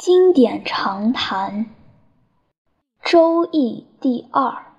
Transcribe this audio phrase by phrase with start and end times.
[0.00, 1.66] 经典长谈，
[3.04, 4.72] 《周易》第二，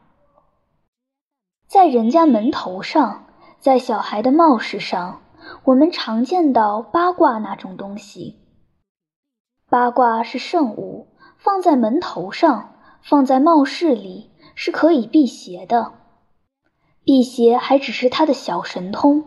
[1.68, 3.26] 在人家门头上，
[3.60, 5.22] 在小孩的帽饰上，
[5.66, 8.40] 我们常见到八卦那种东西。
[9.70, 15.94] 八卦是圣物，放在门头上，放在帽饰里，是可以辟邪的。
[17.04, 19.26] 辟邪还只是他的小神通，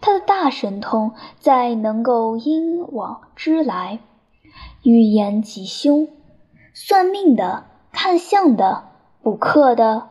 [0.00, 4.00] 他的大神通在能够因往知来。
[4.86, 6.06] 预言吉凶，
[6.72, 8.84] 算命的、看相的、
[9.20, 10.10] 卜课的，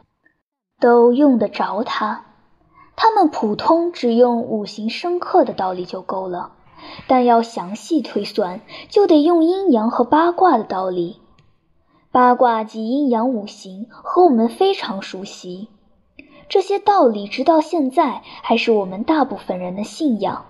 [0.81, 2.25] 都用得着它。
[2.97, 6.51] 他们普通只用五行生克的道理就够了，
[7.07, 11.21] 但要详细推算，就得用阴阳和八卦的道理。
[12.11, 15.69] 八卦及阴阳五行和我们非常熟悉，
[16.49, 20.47] 这些道理直到现在还是我们大部分人的信仰。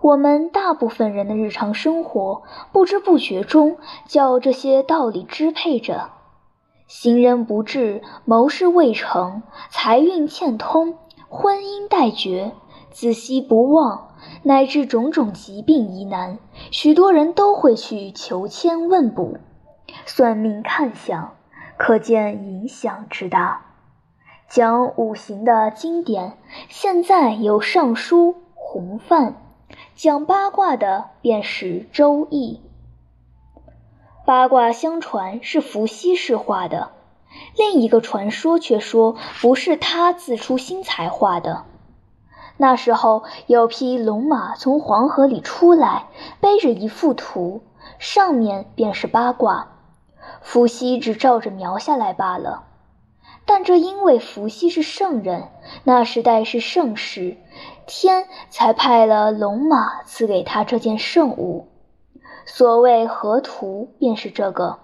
[0.00, 6.10] 我们大部分人的日常生活，不知不觉中叫这些道理支配着。
[6.86, 10.98] 行人不至，谋事未成，财运欠通，
[11.28, 12.52] 婚姻待绝，
[12.90, 14.10] 子息不旺，
[14.44, 16.38] 乃至种种疾病疑难，
[16.70, 19.38] 许多人都会去求签问卜、
[20.04, 21.32] 算命看相，
[21.76, 23.62] 可见影响之大。
[24.48, 29.32] 讲五行的经典，现在有《尚书》《洪范》。
[29.94, 32.60] 讲八卦的便是《周易》。
[34.24, 36.90] 八卦相传是伏羲氏画的，
[37.56, 41.64] 另一个传说却说不是他自出心裁画的。
[42.56, 46.06] 那时候有匹龙马从黄河里出来，
[46.40, 47.62] 背着一幅图，
[47.98, 49.68] 上面便是八卦，
[50.40, 52.64] 伏羲只照着描下来罢了。
[53.44, 55.50] 但这因为伏羲是圣人，
[55.84, 57.36] 那时代是盛世，
[57.86, 61.68] 天才派了龙马赐给他这件圣物。
[62.44, 64.78] 所谓河图，便是这个。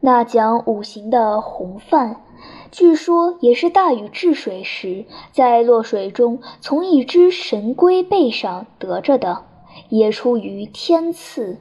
[0.00, 2.22] 那讲五行的洪范，
[2.70, 9.44] 据说也是大禹治水时，在落水中从一只神龟背上得着的，
[9.88, 11.58] 也出于天赐。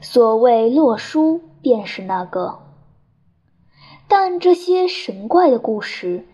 [0.00, 2.60] 所谓洛书，便是那个。
[4.06, 6.28] 但这些神怪的故事，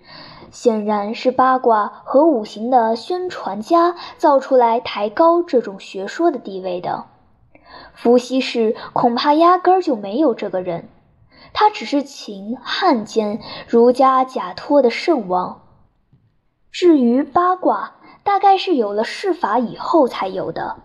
[0.50, 7.04] 显然是八卦和五行的宣传家造出来抬高这种学说的地位的。
[7.94, 10.88] 伏羲氏恐怕压根儿就没有这个人，
[11.52, 15.62] 他只是秦汉间儒家假托的圣王。
[16.72, 20.76] 至于八卦，大概是有了谥法以后才有的。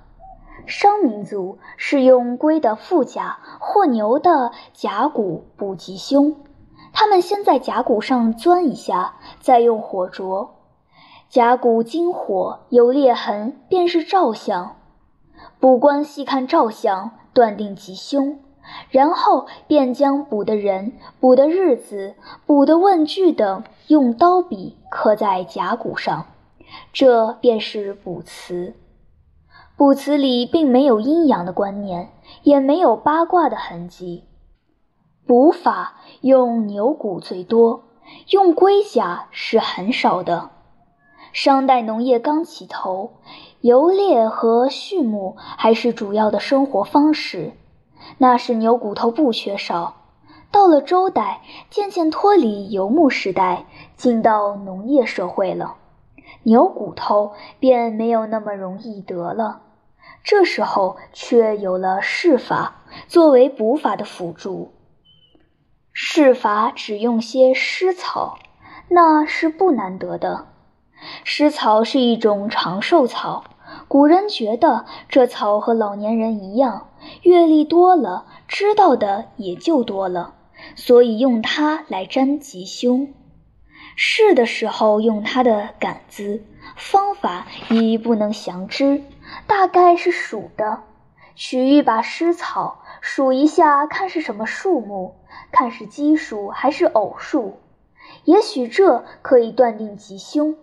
[0.66, 6.36] 商民族是用龟的腹甲或牛的甲骨补吉凶。
[6.92, 10.56] 他们先在甲骨上钻一下，再用火灼。
[11.30, 14.78] 甲骨经火有裂痕，便是兆象。
[15.60, 18.40] 卜官细看兆象，断定吉凶，
[18.90, 22.16] 然后便将卜的人、卜的日子、
[22.48, 26.26] 卜的问句等用刀笔刻在甲骨上，
[26.92, 28.74] 这便是卜辞。
[29.78, 32.10] 卜辞里并没有阴阳的观念，
[32.42, 34.24] 也没有八卦的痕迹。
[35.28, 37.84] 卜法用牛骨最多，
[38.30, 40.52] 用龟甲是很少的。
[41.34, 43.16] 商代农业刚起头，
[43.60, 47.54] 游猎和畜牧还是主要的生活方式，
[48.20, 49.96] 那时牛骨头不缺少。
[50.52, 53.66] 到了周代，渐渐脱离游牧时代，
[53.98, 55.76] 进到农业社会了，
[56.44, 59.62] 牛骨头便没有那么容易得了。
[60.24, 64.72] 这时候却有了释法作为卜法的辅助。
[65.98, 68.38] 试法只用些湿草，
[68.90, 70.48] 那是不难得的。
[71.24, 73.46] 湿草是一种长寿草，
[73.88, 76.90] 古人觉得这草和老年人一样，
[77.22, 80.34] 阅历多了，知道的也就多了，
[80.76, 83.14] 所以用它来占吉凶。
[83.96, 86.44] 试的时候用它的杆子，
[86.76, 89.02] 方法已不能详知，
[89.48, 90.82] 大概是数的，
[91.36, 95.16] 取一把湿草，数一下，看是什么数目。
[95.52, 97.58] 看是奇数还是偶数，
[98.24, 100.56] 也许这可以断定吉凶。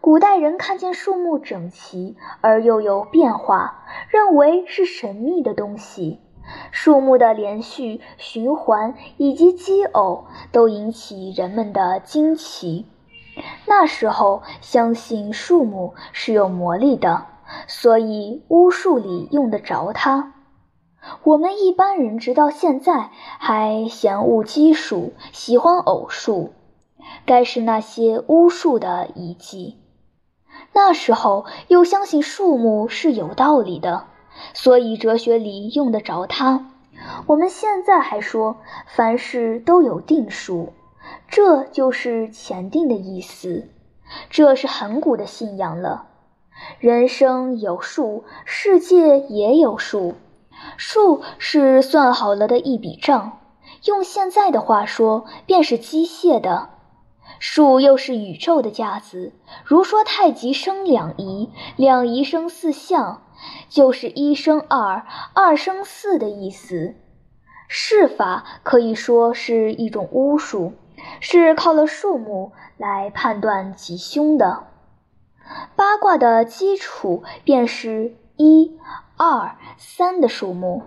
[0.00, 6.20] 古代人看见数目整齐而又有变化，认为是神秘的东西。
[6.72, 12.86] 数目的连续循环以及奇偶都引起人们的惊奇。
[13.66, 17.26] 那时候相信数目是有魔力的，
[17.68, 20.32] 所以巫术里用得着它。
[21.24, 26.52] 我们一般人直到现在还嫌恶奇数，喜欢偶数，
[27.24, 29.78] 该是那些巫术的遗迹。
[30.72, 34.06] 那时候又相信数目是有道理的，
[34.54, 36.70] 所以哲学里用得着它。
[37.26, 40.74] 我们现在还说凡事都有定数，
[41.28, 43.68] 这就是前定的意思。
[44.28, 46.06] 这是很古的信仰了。
[46.78, 50.14] 人生有数，世界也有数。
[50.76, 53.38] 数是算好了的一笔账，
[53.84, 56.70] 用现在的话说，便是机械的。
[57.38, 59.32] 数又是宇宙的架子，
[59.64, 63.22] 如说太极生两仪，两仪生四象，
[63.68, 66.94] 就是一生二，二生四的意思。
[67.66, 70.72] 事法可以说是一种巫术，
[71.20, 74.64] 是靠了数目来判断吉凶的。
[75.76, 78.78] 八卦的基础便是一、
[79.22, 80.84] 二、三的数目，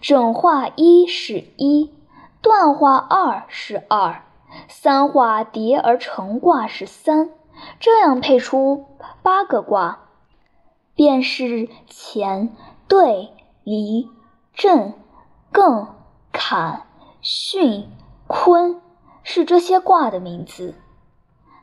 [0.00, 1.92] 整画一是一，
[2.40, 4.22] 断画二是二，
[4.68, 7.30] 三画叠而成卦是三，
[7.80, 8.86] 这样配出
[9.24, 10.04] 八个卦，
[10.94, 12.50] 便是乾、
[12.86, 13.32] 兑、
[13.64, 14.08] 离、
[14.54, 14.94] 震、
[15.52, 15.88] 艮、
[16.30, 16.86] 坎、
[17.20, 17.86] 巽、
[18.28, 18.80] 坤，
[19.24, 20.76] 是这些卦的名字。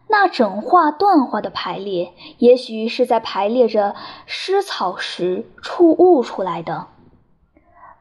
[0.07, 6.87] 那整画断画的排列，也许是在排列着湿草时触悟出来的。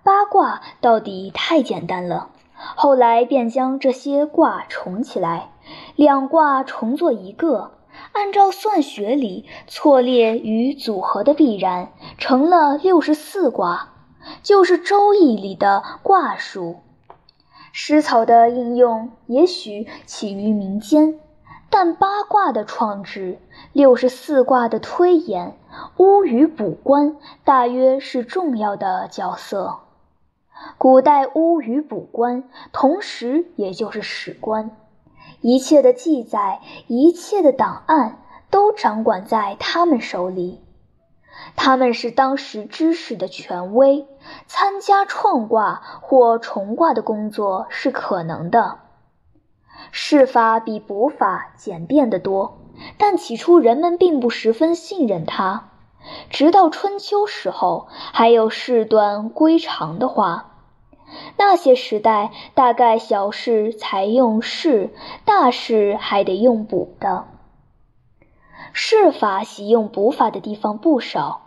[0.03, 5.51] 八卦到底太简单了，后来便将这些卦重起来，
[5.97, 7.73] 两卦重做一个，
[8.13, 13.95] 按照算学里错列与组合的必然，成了六十四卦，
[14.43, 16.81] 就是《周易》里的卦数。
[17.73, 21.19] 湿草的应用也许起于民间。
[21.77, 23.41] 但八卦的创制，
[23.73, 25.59] 六十四卦的推演，
[25.97, 29.81] 巫与卜官大约是重要的角色。
[30.79, 34.71] 古代巫与卜官，同时也就是史官，
[35.41, 40.63] 一切的记载，一切的档案，都掌管在他们手里。
[41.57, 44.07] 他们是当时知识的权威，
[44.47, 48.79] 参加创卦或重卦的工作是可能的。
[49.97, 52.59] 事法比补法简便得多，
[52.99, 55.71] 但起初人们并不十分信任它。
[56.31, 60.57] 直到春秋时候，还有事短归长的话。
[61.39, 64.93] 那些时代，大概小事才用事，
[65.25, 67.27] 大事还得用补的。
[68.73, 71.43] 事法喜用补法的地方不少。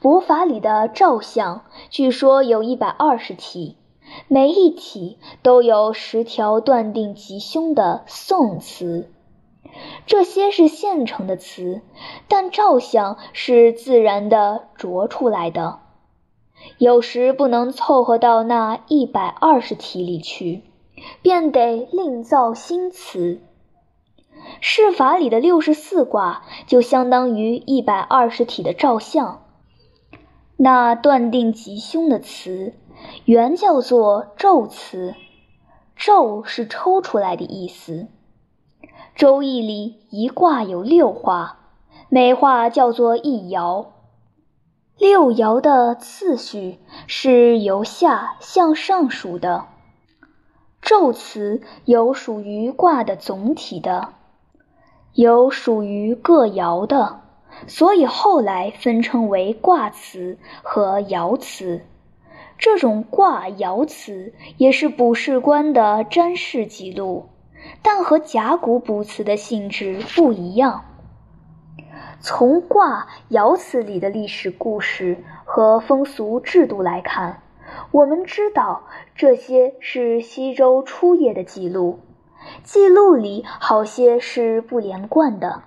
[0.00, 3.76] 补法里的照相，据说有一百二十题。
[4.28, 9.10] 每一体都有十条断定吉凶的宋词，
[10.06, 11.82] 这些是现成的词，
[12.28, 15.80] 但照相是自然的着出来的，
[16.78, 20.62] 有时不能凑合到那一百二十题里去，
[21.22, 23.40] 便得另造新词。
[24.60, 29.42] 释法里的六十四卦就相当于一百二十体的照相，
[30.56, 32.74] 那断定吉凶的词。
[33.24, 35.14] 原叫做宙词，
[35.96, 38.08] 宙是抽出来的意思。
[39.14, 41.58] 周易里一卦有六画，
[42.08, 43.86] 每画叫做一爻。
[44.98, 49.66] 六爻的次序是由下向上数的。
[50.80, 54.10] 宙词有属于卦的总体的，
[55.14, 57.22] 有属于各爻的，
[57.66, 61.80] 所以后来分称为卦辞和爻辞。
[62.58, 67.26] 这种卦爻辞也是卜筮官的占事记录，
[67.82, 70.84] 但和甲骨卜辞的性质不一样。
[72.20, 77.42] 从卦爻辞里的历史故事和风俗制度来看，
[77.90, 78.84] 我们知道
[79.14, 81.98] 这些是西周初叶的记录，
[82.62, 85.64] 记录里好些是不连贯的，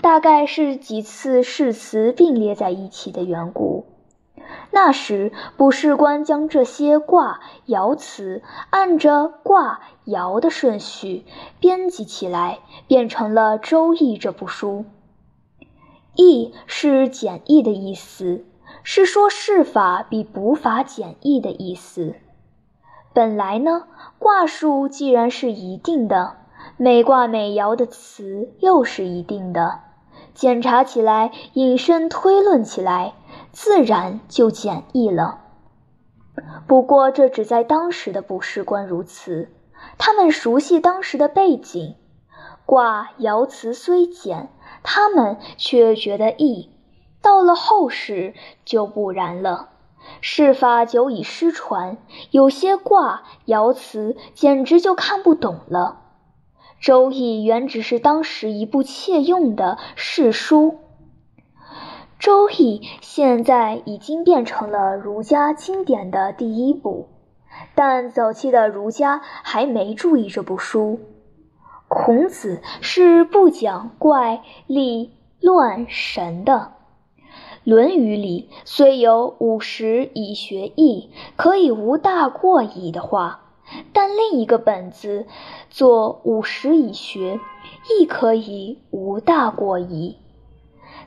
[0.00, 3.86] 大概是几次誓词并列在一起的缘故。
[4.70, 11.24] 那时，卜筮官将这些卦爻辞按着卦爻的顺序
[11.58, 14.84] 编辑起来，变成了《周易》这部书。
[16.14, 18.44] 易是简易的意思，
[18.82, 22.14] 是说事法比卜法简易的意思。
[23.12, 23.84] 本来呢，
[24.18, 26.36] 卦数既然是一定的，
[26.76, 29.80] 每卦每爻的词又是一定的，
[30.34, 33.14] 检查起来，引申推论起来。
[33.52, 35.40] 自然就简易了。
[36.66, 39.50] 不过这只在当时的卜筮官如此，
[39.98, 41.96] 他们熟悉当时的背景，
[42.64, 44.48] 卦爻辞虽简，
[44.82, 46.70] 他们却觉得易。
[47.20, 49.68] 到了后世就不然了，
[50.22, 51.98] 事法久已失传，
[52.30, 56.00] 有些卦爻辞简直就看不懂了。
[56.86, 60.70] 《周易》原只是当时一部窃用的世书。
[62.20, 67.08] 《周易》现在已经变成了儒家经典的第一部，
[67.74, 71.00] 但早期的儒家还没注意这部书。
[71.88, 76.72] 孔子是不讲怪力乱神的。
[77.64, 83.54] 《论语》里虽有“五十以学艺，可以无大过矣”的话，
[83.94, 85.26] 但另一个本子
[85.70, 87.40] 做“五十以学，
[87.98, 90.18] 亦可以无大过矣”。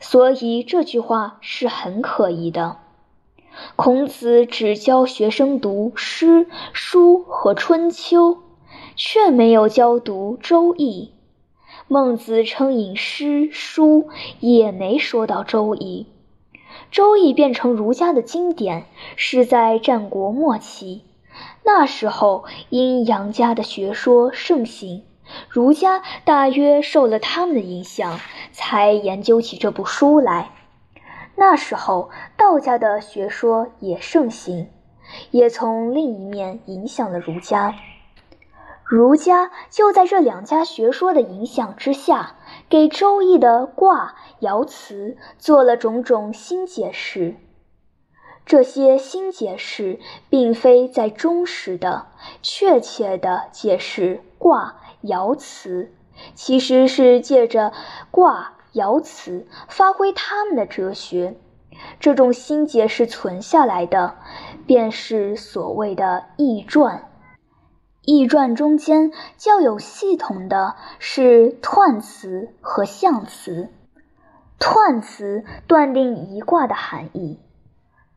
[0.04, 2.78] 所以这句话是很可疑的。
[3.78, 8.32] 孔子只教学生读诗、书和《春秋》，
[8.98, 11.14] 却没有教读《周易》。
[11.88, 14.10] 孟子称引诗书，
[14.42, 16.08] 也没说到《周易》。
[16.92, 21.04] 《周易》变成儒家的经典是在战国末期，
[21.64, 25.04] 那时候阴阳家的学说盛行，
[25.50, 28.20] 儒家大约受了他们的影响，
[28.52, 30.52] 才研究起这部书来。
[31.36, 34.70] 那时候，道家的学说也盛行，
[35.32, 37.76] 也从另一面影响了儒家。
[38.86, 42.36] 儒家就在这两家学说的影响之下，
[42.70, 47.38] 给《周易》的卦爻辞做了种种新解释。
[48.46, 50.00] 这些新解释
[50.30, 52.08] 并非在忠实的、
[52.42, 55.92] 确切的解释卦爻辞，
[56.34, 57.72] 其实是借着
[58.10, 58.54] 卦。
[58.74, 61.38] 爻辞发挥他们的哲学，
[62.00, 64.16] 这种新解释存下来的，
[64.66, 67.08] 便是所谓的易传。
[68.02, 73.70] 易传中间较有系统的是彖辞和象辞。
[74.60, 77.40] 彖辞断定一卦的含义，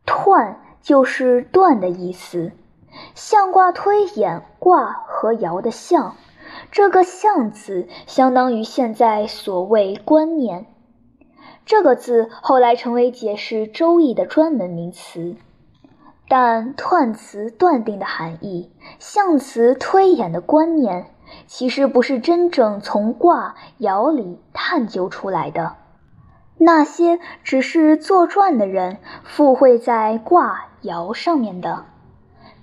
[0.07, 2.53] 彖就是断的意思。
[3.15, 6.17] 象卦推演卦和爻的象。
[6.71, 10.67] 这个“象”字相当于现在所谓“观念”
[11.65, 15.37] 这个字，后来成为解释《周易》的专门名词。
[16.29, 21.07] 但断辞断定的含义，象辞推演的观念，
[21.47, 25.77] 其实不是真正从卦爻里探究出来的，
[26.59, 31.85] 那些只是作传的人附会在卦爻上面的。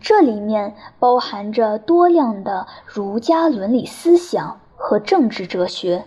[0.03, 6.03] 这里面包含着多样的儒家伦理思想和政治哲学，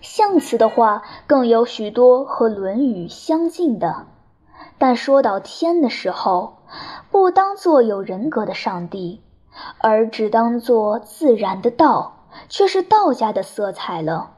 [0.00, 4.06] 象辞的话更有许多和《论语》相近的。
[4.78, 6.58] 但说到天的时候，
[7.10, 9.20] 不当作有人格的上帝，
[9.78, 14.34] 而只当作自然的道，却是道家的色彩了。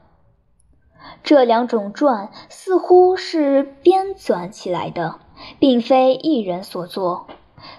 [1.21, 5.19] 这两种传似乎是编纂起来的，
[5.59, 7.27] 并非一人所作。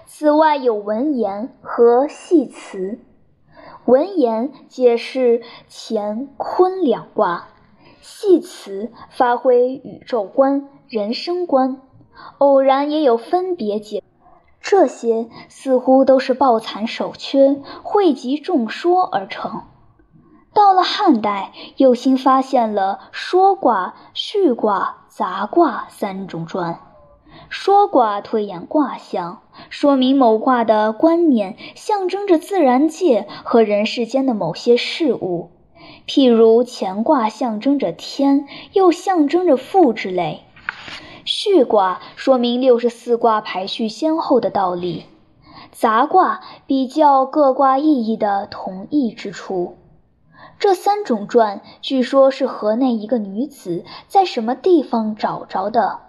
[0.05, 2.99] 此外有文言和系辞，
[3.85, 7.47] 文言解释乾坤两卦，
[8.01, 11.81] 系辞发挥宇宙观、人生观，
[12.37, 14.03] 偶然也有分别解。
[14.59, 19.61] 这些似乎都是抱残守缺、汇集众说而成。
[20.53, 26.79] 到了汉代，又新发现了说卦、序卦、杂卦三种传。
[27.49, 35.51] 说卦推演卦象，说明某卦的观念象征着自然界和人世间的某些事物，
[36.07, 40.43] 譬如乾卦象征着天，又象征着父之类。
[41.25, 45.05] 序卦说明六十四卦排序先后的道理。
[45.71, 49.77] 杂卦比较各卦意义的同义之处。
[50.57, 55.99] 这三种传，据说是河内一个女子在什么地方找着的。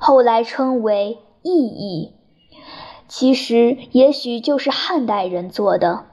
[0.00, 2.14] 后来称为“意义”，
[3.08, 6.04] 其实也许就是汉代人做的。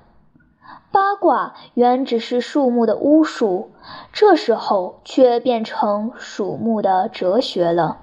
[0.92, 3.72] 八卦原只是树木的巫术，
[4.14, 7.98] 这时候却变成属木的哲学了。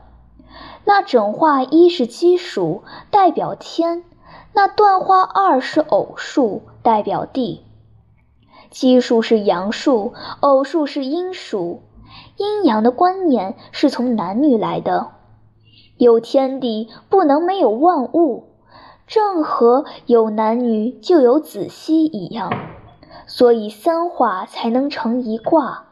[0.85, 4.03] 那整化一是奇数，代表天；
[4.53, 7.65] 那断化二是偶数，代表地。
[8.71, 11.83] 奇数是阳数，偶数是阴数。
[12.37, 15.13] 阴阳的观念是从男女来的。
[16.03, 18.49] 有天地，不能没有万物，
[19.07, 22.53] 正和有男女就有子息一样，
[23.29, 25.85] 所以三化才能成一卦。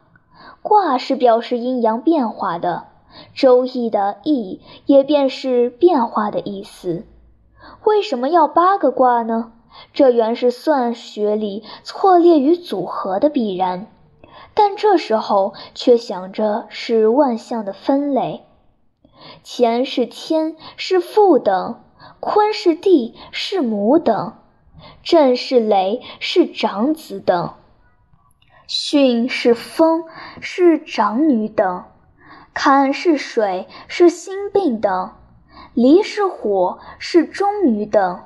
[0.61, 2.87] 卦是表示阴阳变化的，
[3.41, 7.05] 《周易》的“易”也便是变化的意思。
[7.85, 9.53] 为什么要八个卦呢？
[9.93, 13.87] 这原是算学里错列与组合的必然，
[14.53, 18.43] 但这时候却想着是万象的分类。
[19.43, 21.81] 乾是天，是父等；
[22.19, 24.33] 坤是地，是母等；
[25.03, 27.55] 震是雷，是长子等；
[28.67, 30.05] 巽是风，
[30.39, 31.85] 是长女等；
[32.53, 35.13] 坎是水，是心病等；
[35.73, 38.23] 离是火，是中女等；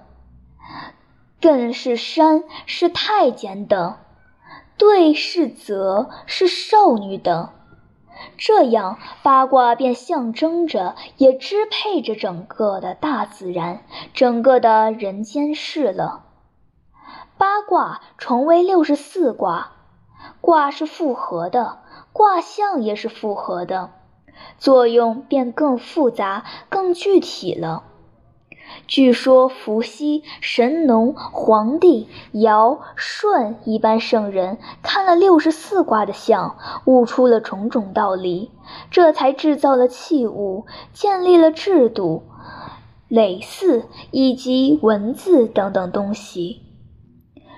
[1.42, 3.98] 艮是山，是太监等；
[4.78, 7.50] 兑是泽，是少女等。
[8.38, 16.24] 这样，八卦便象征着，也支配着整个的大自然，整个的人间事了。
[17.38, 19.72] 八卦重为六十四卦，
[20.42, 21.80] 卦是复合的，
[22.14, 23.92] 卦象也是复合的，
[24.58, 27.84] 作用便更复杂、更具体了。
[28.88, 38.52] 据说伏羲、神农、黄帝、尧、舜一般圣人看了六十四卦的象，悟出了种种道理，
[38.92, 42.24] 这才制造了器物，建立了制度、
[43.10, 46.62] 耒耜以及文字等等东西。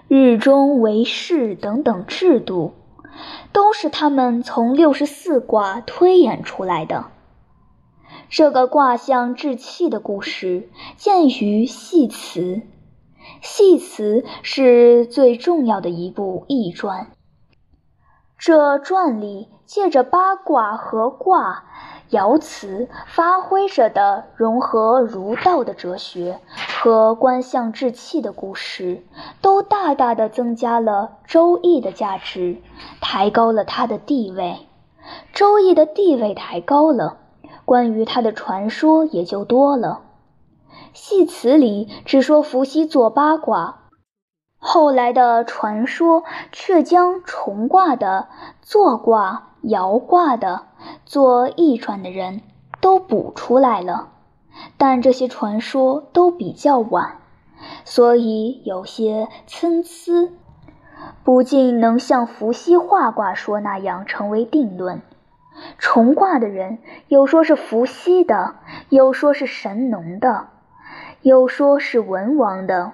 [0.07, 2.72] 日中为市等等制度，
[3.51, 7.07] 都是他们从六十四卦推演出来的。
[8.29, 12.41] 这个卦象制气的故事见于《系辞》，
[13.41, 17.07] 《系辞》是最重要的一部易传。
[18.38, 21.63] 这传里借着八卦和卦
[22.12, 26.39] 爻辞，发挥着的融合儒道的哲学
[26.81, 29.05] 和观象制气的故事，
[29.41, 32.62] 都大大的增加了《周易》的价值，
[33.00, 34.57] 抬高了它的地位。
[35.34, 37.19] 《周易》的地位抬高了。
[37.67, 40.00] 关于他的传说也就多了。
[40.93, 43.89] 戏词里只说伏羲做八卦，
[44.57, 48.29] 后来的传说却将重卦的、
[48.62, 50.67] 坐卦、摇卦的、
[51.05, 52.41] 做易传的人
[52.79, 54.12] 都补出来了。
[54.77, 57.17] 但这些传说都比较晚，
[57.83, 60.31] 所以有些参差，
[61.25, 65.01] 不尽能像伏羲画卦说那样成为定论。
[65.78, 68.56] 重卦的人，有说是伏羲的，
[68.90, 70.48] 有说是神农的，
[71.22, 72.94] 有说是文王的。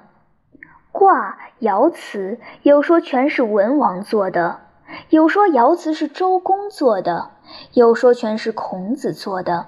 [0.91, 4.59] 卦爻辞，有说全是文王做的，
[5.09, 7.31] 有说爻辞是周公做的，
[7.73, 9.67] 有说全是孔子做的。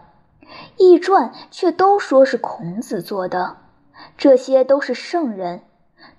[0.77, 3.57] 易传却都说是孔子做的，
[4.17, 5.61] 这些都是圣人。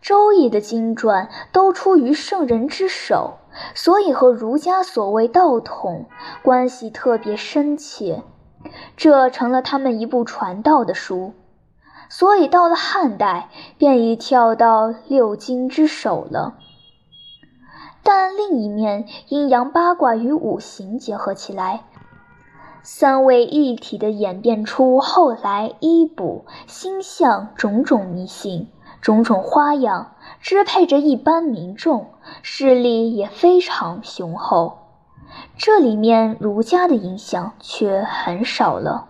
[0.03, 3.39] 周易的经传都出于圣人之手，
[3.75, 6.07] 所以和儒家所谓道统
[6.43, 8.23] 关系特别深切，
[8.97, 11.33] 这成了他们一部传道的书。
[12.09, 16.59] 所以到了汉代，便已跳到六经之首了。
[18.05, 21.83] 但另一面，阴阳八卦与五行结合起来，
[22.83, 28.69] 三位一体的演变出后来医卜、星象种种迷信。
[29.01, 32.11] 种种花样支配着一般民众，
[32.43, 34.79] 势力也非常雄厚。
[35.57, 39.09] 这里面儒家的影响却很少了，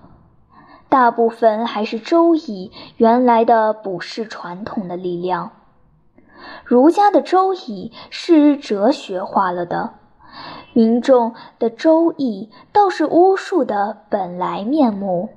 [0.88, 5.52] 大部分还是周易原来的卜筮传统的力量。
[6.64, 9.94] 儒家的周易是哲学化了的，
[10.72, 15.30] 民众的周易倒是巫术的本来面目。